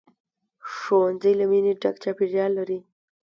[0.73, 2.79] ښوونځی له مینې ډک چاپېریال لري